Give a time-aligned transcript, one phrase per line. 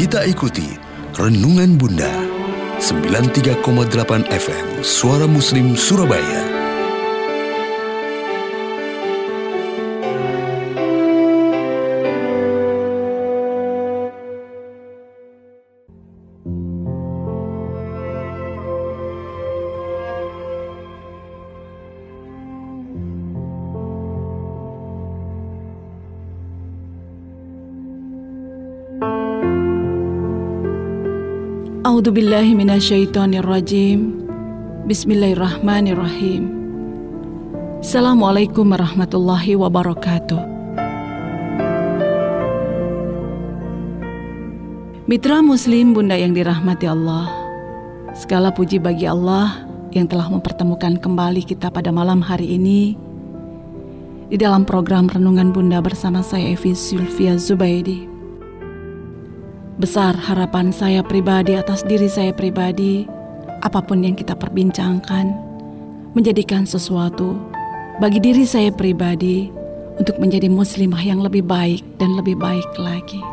[0.00, 0.80] Kita ikuti
[1.12, 2.08] Renungan Bunda
[2.80, 3.60] 93,8
[4.32, 6.49] FM Suara Muslim Surabaya.
[32.00, 34.24] A'udzu billahi minasyaitonir rajim.
[34.88, 36.48] Bismillahirrahmanirrahim.
[37.84, 40.40] Assalamualaikum warahmatullahi wabarakatuh.
[45.04, 47.28] Mitra muslim Bunda yang dirahmati Allah.
[48.16, 52.96] Segala puji bagi Allah yang telah mempertemukan kembali kita pada malam hari ini
[54.32, 58.09] di dalam program Renungan Bunda bersama saya Evi Sylvia Zubaidi.
[59.80, 63.08] Besar harapan saya pribadi atas diri saya pribadi,
[63.64, 65.32] apa pun yang kita perbincangkan,
[66.12, 67.40] menjadikan sesuatu
[67.96, 69.48] bagi diri saya pribadi
[69.96, 73.24] untuk menjadi muslimah yang lebih baik dan lebih baik lagi.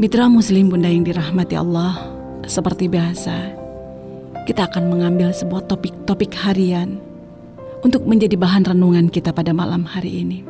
[0.00, 2.08] Mitra muslim bunda yang dirahmati Allah,
[2.48, 3.52] seperti biasa,
[4.48, 6.96] kita akan mengambil sebuah topik-topik harian
[7.84, 10.40] untuk menjadi bahan renungan kita pada malam hari ini.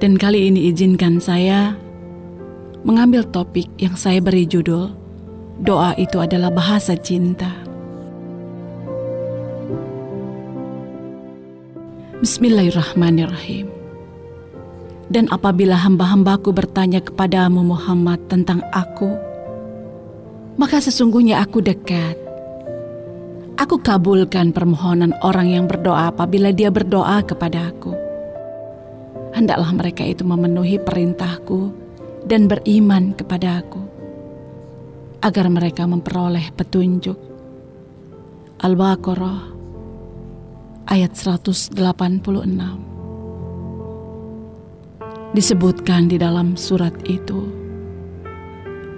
[0.00, 1.76] Dan kali ini izinkan saya
[2.80, 5.00] mengambil topik yang saya beri judul
[5.60, 7.52] Doa itu adalah bahasa cinta.
[12.24, 13.68] Bismillahirrahmanirrahim.
[15.12, 19.12] Dan apabila hamba-hambaku bertanya kepadamu Muhammad tentang aku,
[20.56, 22.16] maka sesungguhnya aku dekat.
[23.60, 27.92] Aku kabulkan permohonan orang yang berdoa apabila dia berdoa kepada aku.
[29.36, 31.79] Hendaklah mereka itu memenuhi perintahku
[32.30, 33.82] dan beriman kepada aku
[35.26, 37.18] agar mereka memperoleh petunjuk.
[38.62, 39.50] Al-Baqarah
[40.86, 41.74] ayat 186
[45.30, 47.50] Disebutkan di dalam surat itu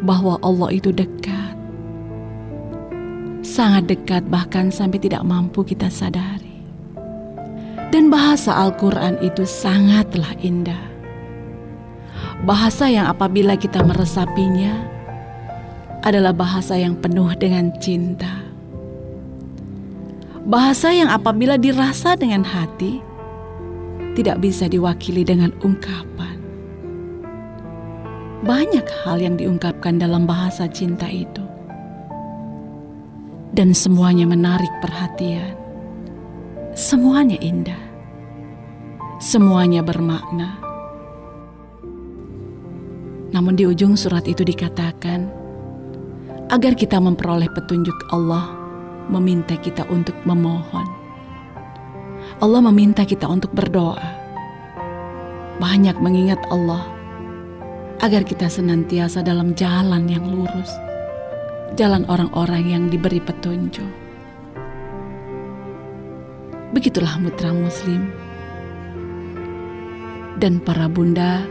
[0.04, 1.56] bahwa Allah itu dekat.
[3.40, 6.52] Sangat dekat bahkan sampai tidak mampu kita sadari.
[7.92, 10.91] Dan bahasa Al-Quran itu sangatlah indah
[12.42, 14.82] Bahasa yang apabila kita meresapinya
[16.02, 18.42] adalah bahasa yang penuh dengan cinta.
[20.42, 22.98] Bahasa yang apabila dirasa dengan hati
[24.18, 26.34] tidak bisa diwakili dengan ungkapan.
[28.42, 31.46] Banyak hal yang diungkapkan dalam bahasa cinta itu.
[33.54, 35.54] Dan semuanya menarik perhatian.
[36.74, 37.78] Semuanya indah.
[39.22, 40.61] Semuanya bermakna
[43.32, 45.28] namun di ujung surat itu dikatakan,
[46.52, 48.52] agar kita memperoleh petunjuk Allah,
[49.08, 50.84] meminta kita untuk memohon.
[52.44, 54.04] Allah meminta kita untuk berdoa.
[55.56, 56.84] Banyak mengingat Allah,
[58.04, 60.70] agar kita senantiasa dalam jalan yang lurus.
[61.72, 63.88] Jalan orang-orang yang diberi petunjuk.
[66.76, 68.12] Begitulah mutra muslim
[70.40, 71.46] dan para bunda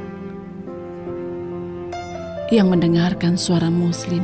[2.52, 4.20] yang mendengarkan suara Muslim.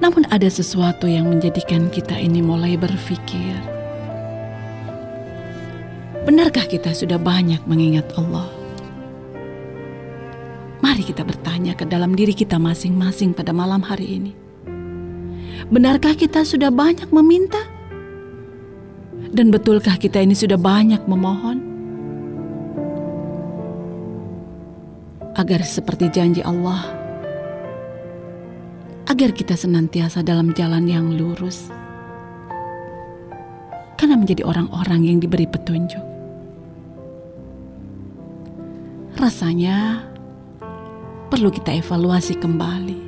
[0.00, 3.60] Namun, ada sesuatu yang menjadikan kita ini mulai berpikir,
[6.24, 8.48] benarkah kita sudah banyak mengingat Allah?
[10.80, 14.32] Mari kita bertanya ke dalam diri kita masing-masing pada malam hari ini.
[15.68, 17.60] Benarkah kita sudah banyak meminta?
[19.34, 21.65] Dan betulkah kita ini sudah banyak memohon?
[25.36, 26.80] Agar seperti janji Allah,
[29.04, 31.68] agar kita senantiasa dalam jalan yang lurus,
[34.00, 36.00] karena menjadi orang-orang yang diberi petunjuk.
[39.20, 40.08] Rasanya
[41.28, 43.00] perlu kita evaluasi kembali,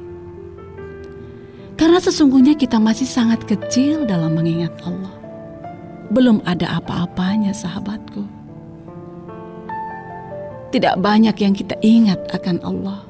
[1.81, 5.17] karena sesungguhnya kita masih sangat kecil dalam mengingat Allah.
[6.13, 8.38] Belum ada apa-apanya, sahabatku
[10.69, 13.01] tidak banyak yang kita ingat akan Allah.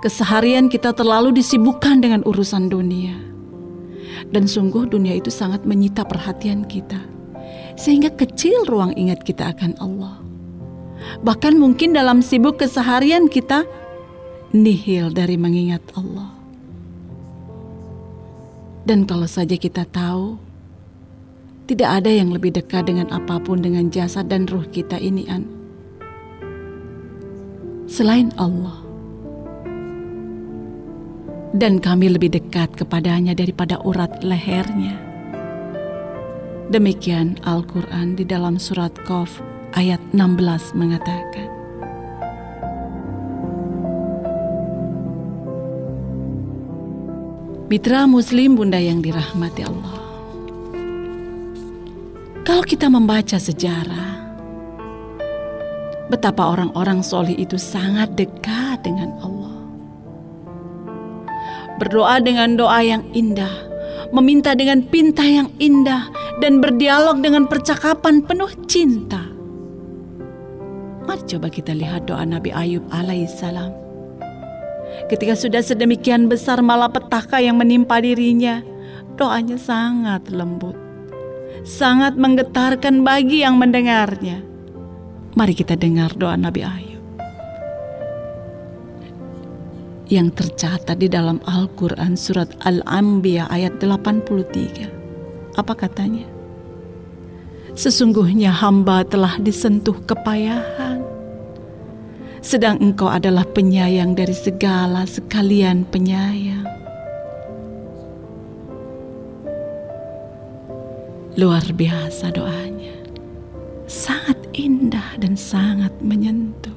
[0.00, 3.12] Keseharian kita terlalu disibukkan dengan urusan dunia.
[4.32, 6.96] Dan sungguh dunia itu sangat menyita perhatian kita.
[7.76, 10.16] Sehingga kecil ruang ingat kita akan Allah.
[11.20, 13.68] Bahkan mungkin dalam sibuk keseharian kita
[14.56, 16.32] nihil dari mengingat Allah.
[18.88, 20.40] Dan kalau saja kita tahu,
[21.68, 25.59] tidak ada yang lebih dekat dengan apa pun dengan jasad dan ruh kita ini, An
[27.90, 28.78] selain Allah.
[31.50, 34.94] Dan kami lebih dekat kepadanya daripada urat lehernya.
[36.70, 39.42] Demikian Al-Quran di dalam surat Qaf
[39.74, 41.50] ayat 16 mengatakan.
[47.66, 49.98] Mitra Muslim Bunda yang dirahmati Allah.
[52.46, 54.29] Kalau kita membaca sejarah,
[56.10, 59.56] betapa orang-orang solih itu sangat dekat dengan Allah.
[61.78, 63.70] Berdoa dengan doa yang indah,
[64.10, 66.10] meminta dengan pinta yang indah,
[66.42, 69.22] dan berdialog dengan percakapan penuh cinta.
[71.06, 73.72] Mari coba kita lihat doa Nabi Ayub alaihissalam.
[75.08, 78.60] Ketika sudah sedemikian besar malapetaka yang menimpa dirinya,
[79.14, 80.76] doanya sangat lembut,
[81.62, 84.49] sangat menggetarkan bagi yang mendengarnya.
[85.30, 87.04] Mari kita dengar doa Nabi Ayub.
[90.10, 95.54] Yang tercatat di dalam Al-Quran surat Al-Anbiya ayat 83.
[95.54, 96.26] Apa katanya?
[97.78, 100.98] Sesungguhnya hamba telah disentuh kepayahan.
[102.42, 106.66] Sedang engkau adalah penyayang dari segala sekalian penyayang.
[111.38, 112.59] Luar biasa sangat
[114.60, 116.76] indah dan sangat menyentuh.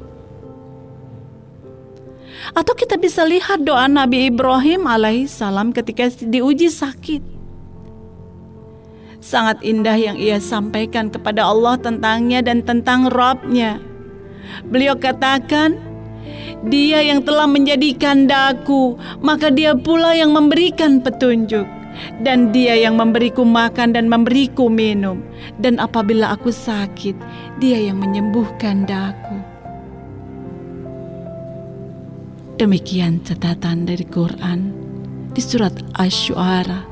[2.56, 7.24] Atau kita bisa lihat doa Nabi Ibrahim alaihissalam ketika diuji sakit.
[9.24, 13.80] Sangat indah yang ia sampaikan kepada Allah tentangnya dan tentang Robnya.
[14.68, 15.80] Beliau katakan,
[16.68, 21.64] dia yang telah menjadikan daku, maka dia pula yang memberikan petunjuk
[22.22, 25.22] dan dia yang memberiku makan dan memberiku minum.
[25.60, 27.16] Dan apabila aku sakit,
[27.60, 29.38] dia yang menyembuhkan daku.
[32.58, 34.72] Demikian catatan dari Quran
[35.34, 36.86] di surat Asy-Syu'ara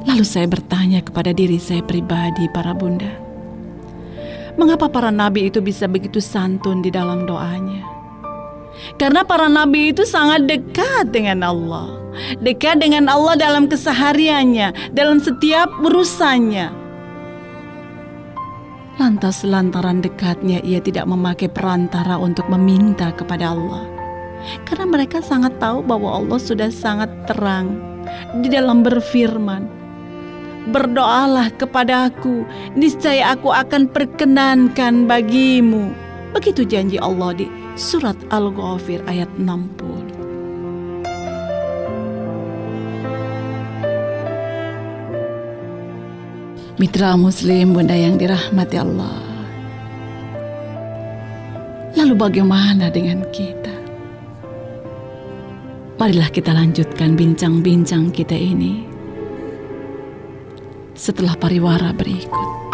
[0.08, 3.29] Lalu saya bertanya kepada diri saya pribadi para bunda
[4.59, 7.79] Mengapa para nabi itu bisa begitu santun di dalam doanya?
[9.00, 11.95] Karena para nabi itu sangat dekat dengan Allah.
[12.44, 16.75] Dekat dengan Allah dalam kesehariannya, dalam setiap urusannya.
[19.00, 23.88] Lantas lantaran dekatnya ia tidak memakai perantara untuk meminta kepada Allah.
[24.67, 27.79] Karena mereka sangat tahu bahwa Allah sudah sangat terang
[28.44, 29.79] di dalam berfirman
[30.69, 32.45] berdoalah kepadaku,
[32.77, 35.89] niscaya aku akan perkenankan bagimu.
[36.31, 40.21] Begitu janji Allah di surat Al-Ghafir ayat 60.
[46.80, 49.19] Mitra Muslim, Bunda yang dirahmati Allah.
[52.00, 53.75] Lalu bagaimana dengan kita?
[56.00, 58.88] Marilah kita lanjutkan bincang-bincang kita ini
[61.00, 62.68] setelah pariwara berikut.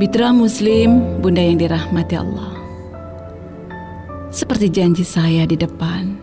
[0.00, 2.56] Mitra Muslim, Bunda yang dirahmati Allah.
[4.32, 6.16] Seperti janji saya di depan,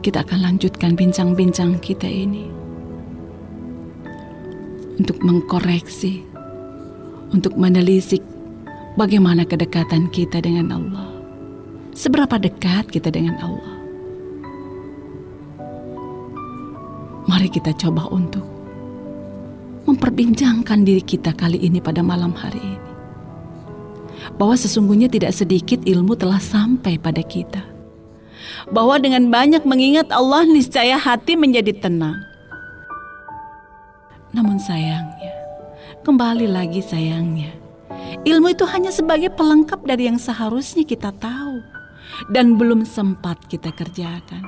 [0.00, 2.48] kita akan lanjutkan bincang-bincang kita ini.
[5.00, 6.20] Untuk mengkoreksi,
[7.32, 8.20] untuk menelisik
[9.00, 11.09] bagaimana kedekatan kita dengan Allah.
[11.90, 13.74] Seberapa dekat kita dengan Allah?
[17.26, 18.46] Mari kita coba untuk
[19.90, 22.90] memperbincangkan diri kita kali ini pada malam hari ini.
[24.38, 27.66] Bahwa sesungguhnya tidak sedikit ilmu telah sampai pada kita.
[28.70, 32.22] Bahwa dengan banyak mengingat Allah niscaya hati menjadi tenang.
[34.30, 35.34] Namun sayangnya,
[36.06, 37.50] kembali lagi sayangnya,
[38.22, 41.79] ilmu itu hanya sebagai pelengkap dari yang seharusnya kita tahu
[42.28, 44.44] dan belum sempat kita kerjakan.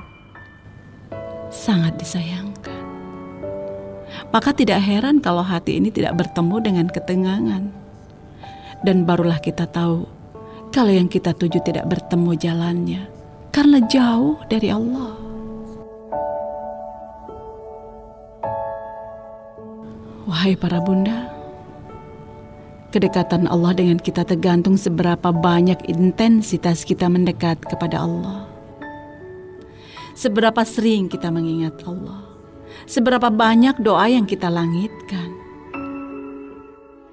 [1.49, 2.83] Sangat disayangkan.
[4.29, 7.73] Maka tidak heran kalau hati ini tidak bertemu dengan ketenangan.
[8.83, 10.05] Dan barulah kita tahu
[10.69, 13.01] kalau yang kita tuju tidak bertemu jalannya
[13.53, 15.13] karena jauh dari Allah.
[20.23, 21.29] Wahai para bunda,
[22.93, 28.45] Kedekatan Allah dengan kita tergantung seberapa banyak intensitas kita mendekat kepada Allah.
[30.13, 32.21] Seberapa sering kita mengingat Allah.
[32.85, 35.33] Seberapa banyak doa yang kita langitkan.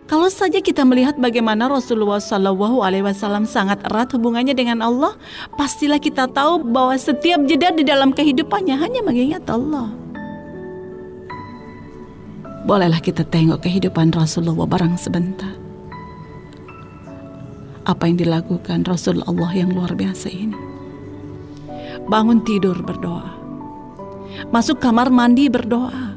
[0.04, 5.16] Kalau saja kita melihat bagaimana Rasulullah Wasallam sangat erat hubungannya dengan Allah,
[5.56, 9.88] pastilah kita tahu bahwa setiap jeda di dalam kehidupannya hanya mengingat Allah.
[12.68, 15.69] Bolehlah kita tengok kehidupan Rasulullah barang sebentar.
[17.90, 20.54] Apa yang dilakukan Rasulullah yang luar biasa ini?
[22.06, 23.34] Bangun tidur berdoa,
[24.54, 26.14] masuk kamar mandi berdoa,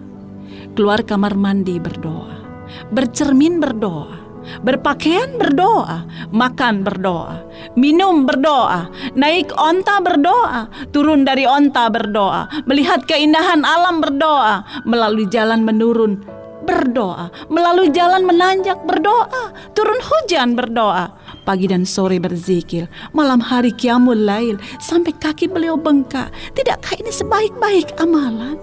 [0.77, 2.45] keluar kamar mandi berdoa.
[2.93, 4.13] Bercermin berdoa,
[4.61, 7.41] berpakaian berdoa, makan berdoa,
[7.73, 15.65] minum berdoa, naik onta berdoa, turun dari onta berdoa, melihat keindahan alam berdoa, melalui jalan
[15.65, 16.21] menurun
[16.63, 21.11] berdoa, melalui jalan menanjak berdoa, turun hujan berdoa,
[21.43, 26.31] pagi dan sore berzikir, malam hari kiamul lail, sampai kaki beliau bengkak.
[26.55, 28.57] Tidakkah ini sebaik-baik amalan?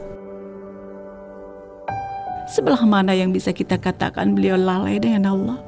[2.50, 5.58] Sebelah mana yang bisa kita katakan beliau lalai dengan Allah?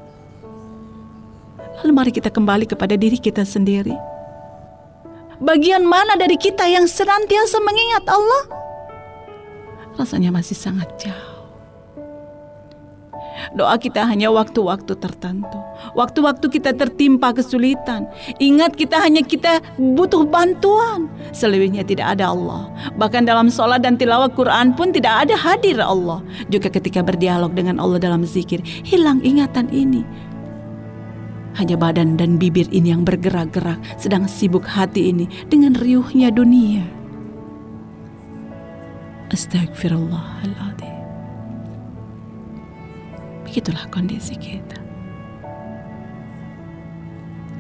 [1.81, 3.95] Lalu mari kita kembali kepada diri kita sendiri.
[5.43, 8.43] Bagian mana dari kita yang senantiasa mengingat Allah?
[9.99, 11.32] Rasanya masih sangat jauh.
[13.53, 15.61] Doa kita hanya waktu-waktu tertentu.
[15.93, 18.09] Waktu-waktu kita tertimpa kesulitan.
[18.41, 21.13] Ingat kita hanya kita butuh bantuan.
[21.37, 22.73] Selebihnya tidak ada Allah.
[22.97, 26.25] Bahkan dalam sholat dan tilawah Quran pun tidak ada hadir Allah.
[26.49, 28.65] Juga ketika berdialog dengan Allah dalam zikir.
[28.65, 30.01] Hilang ingatan ini.
[31.53, 33.77] Hanya badan dan bibir ini yang bergerak-gerak.
[34.01, 36.89] Sedang sibuk hati ini dengan riuhnya dunia.
[39.29, 40.92] Astagfirullahaladzim.
[43.53, 44.81] Begitulah kondisi kita.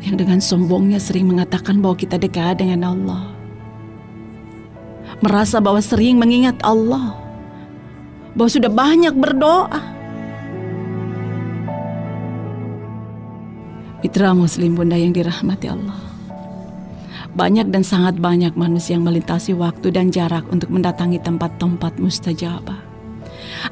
[0.00, 3.28] Yang dengan sombongnya sering mengatakan bahwa kita dekat dengan Allah.
[5.20, 7.12] Merasa bahwa sering mengingat Allah.
[8.32, 9.68] Bahwa sudah banyak berdoa.
[14.00, 16.00] Mitra muslim bunda yang dirahmati Allah.
[17.36, 22.80] Banyak dan sangat banyak manusia yang melintasi waktu dan jarak untuk mendatangi tempat-tempat mustajabah.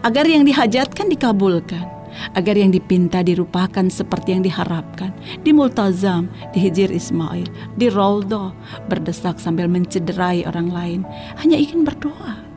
[0.05, 2.00] Agar yang dihajatkan dikabulkan
[2.35, 5.13] agar yang dipinta dirupakan seperti yang diharapkan.
[5.43, 8.53] Di Multazam, di Hijir Ismail, di Roldo,
[8.89, 11.01] berdesak sambil mencederai orang lain,
[11.41, 12.51] hanya ingin berdoa.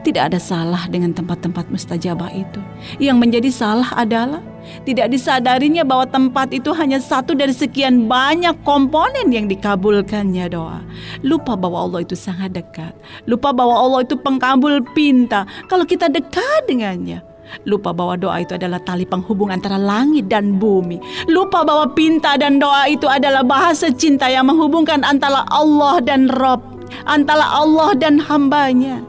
[0.00, 2.62] Tidak ada salah dengan tempat-tempat mustajabah itu.
[3.02, 4.40] Yang menjadi salah adalah
[4.86, 10.80] tidak disadarinya bahwa tempat itu hanya satu dari sekian banyak komponen yang dikabulkannya doa.
[11.20, 12.94] Lupa bahwa Allah itu sangat dekat.
[13.26, 15.44] Lupa bahwa Allah itu pengkabul pinta.
[15.66, 17.20] Kalau kita dekat dengannya,
[17.68, 21.00] Lupa bahwa doa itu adalah tali penghubung antara langit dan bumi.
[21.28, 26.62] Lupa bahwa pinta dan doa itu adalah bahasa cinta yang menghubungkan antara Allah dan Rob.
[27.06, 29.02] Antara Allah dan hambanya.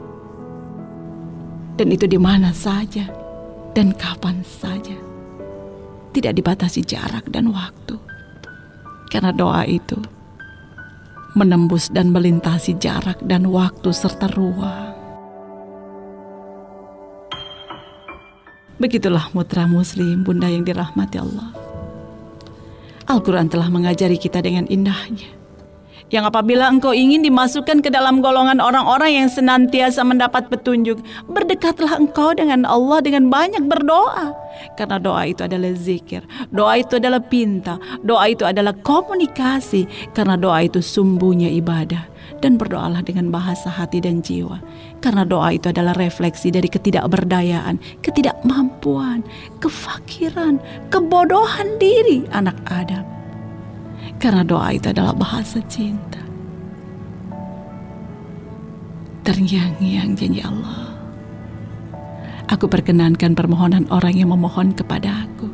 [1.80, 3.08] Dan itu di mana saja.
[3.72, 4.94] Dan kapan saja.
[6.12, 7.96] Tidak dibatasi jarak dan waktu.
[9.08, 9.96] Karena doa itu
[11.32, 14.91] menembus dan melintasi jarak dan waktu serta ruang.
[18.82, 21.54] Begitulah mutra muslim, bunda yang dirahmati Allah.
[23.06, 25.30] Al-Quran telah mengajari kita dengan indahnya.
[26.10, 30.98] Yang apabila engkau ingin dimasukkan ke dalam golongan orang-orang yang senantiasa mendapat petunjuk,
[31.30, 34.34] berdekatlah engkau dengan Allah dengan banyak berdoa.
[34.74, 40.66] Karena doa itu adalah zikir, doa itu adalah pinta, doa itu adalah komunikasi, karena doa
[40.66, 44.62] itu sumbunya ibadah dan berdoalah dengan bahasa hati dan jiwa.
[45.02, 49.26] Karena doa itu adalah refleksi dari ketidakberdayaan, ketidakmampuan,
[49.60, 53.04] kefakiran, kebodohan diri anak Adam.
[54.18, 56.22] Karena doa itu adalah bahasa cinta.
[59.22, 60.90] Terngiang-ngiang janji Allah.
[62.50, 65.48] Aku perkenankan permohonan orang yang memohon kepada aku.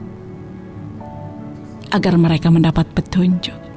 [1.92, 3.67] Agar mereka mendapat petunjuk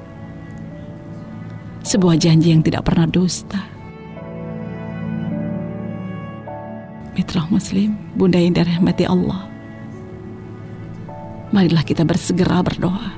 [1.82, 3.62] sebuah janji yang tidak pernah dusta.
[7.12, 9.50] Mitra Muslim, Bunda yang dirahmati Allah.
[11.52, 13.12] Marilah kita bersegera berdoa.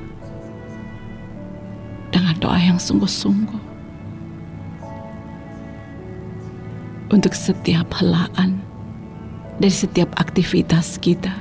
[2.09, 3.61] Dengan doa yang sungguh-sungguh.
[7.13, 8.57] Untuk setiap helaan
[9.61, 11.33] dari setiap aktivitas kita.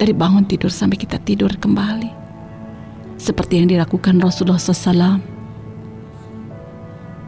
[0.00, 2.08] Dari bangun tidur sampai kita tidur kembali.
[3.20, 5.35] Seperti yang dilakukan Rasulullah SAW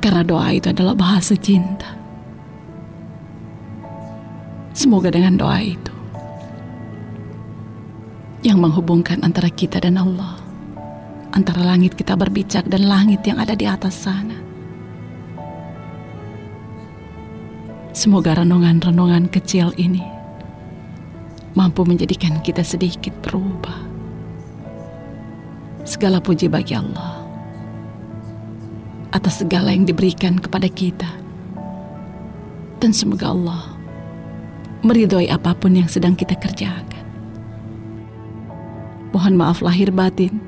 [0.08, 1.92] karena doa itu adalah bahasa cinta.
[4.72, 5.92] Semoga dengan doa itu
[8.40, 10.40] yang menghubungkan antara kita dan Allah,
[11.36, 14.32] antara langit kita berbicak dan langit yang ada di atas sana.
[17.92, 20.00] Semoga renungan-renungan kecil ini
[21.52, 23.76] mampu menjadikan kita sedikit berubah.
[25.84, 27.17] Segala puji bagi Allah
[29.12, 31.08] atas segala yang diberikan kepada kita.
[32.78, 33.78] Dan semoga Allah
[34.86, 37.02] meridhoi apa pun yang sedang kita kerjakan.
[39.10, 40.38] Mohon maaf lahir batin.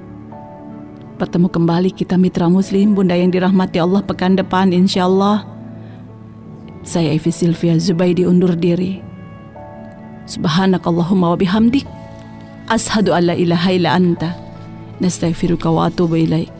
[1.18, 5.44] Bertemu kembali kita mitra muslim bunda yang dirahmati Allah pekan depan insya Allah.
[6.80, 9.02] Saya Evi Silvia Zubaidi undur diri.
[10.24, 11.84] Subhanakallahumma wa bihamdik.
[12.70, 14.30] Ashadu an la ilaha illa anta.
[15.02, 16.59] Nastaghfiruka wa atubu.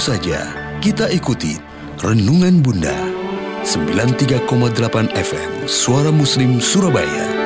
[0.00, 0.48] Saja.
[0.80, 1.60] Kita ikuti
[2.00, 2.96] Renungan Bunda
[3.68, 4.48] 93,8
[5.12, 7.39] FM Suara Muslim Surabaya